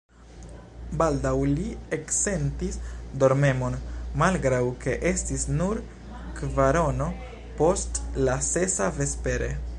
[1.01, 1.65] Baldaŭ li
[1.97, 2.79] eksentis
[3.23, 3.77] dormemon,
[4.23, 5.83] malgraŭ ke estis nur
[6.41, 7.11] kvarono
[7.61, 9.57] post la sesa vespere.